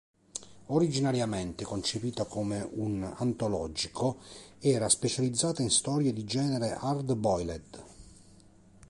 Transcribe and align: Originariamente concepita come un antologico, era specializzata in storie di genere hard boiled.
Originariamente 0.69 1.63
concepita 1.63 2.25
come 2.25 2.67
un 2.77 3.03
antologico, 3.17 4.17
era 4.59 4.89
specializzata 4.89 5.61
in 5.61 5.69
storie 5.69 6.11
di 6.11 6.23
genere 6.23 6.71
hard 6.75 7.13
boiled. 7.13 7.83